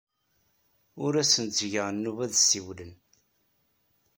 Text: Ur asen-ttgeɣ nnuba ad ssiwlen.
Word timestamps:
Ur 1.03 1.13
asen-ttgeɣ 1.21 1.87
nnuba 1.91 2.21
ad 2.25 2.33
ssiwlen. 2.37 2.93